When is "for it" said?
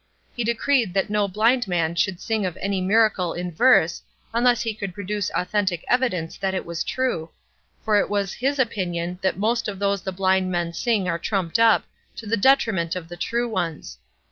7.85-8.09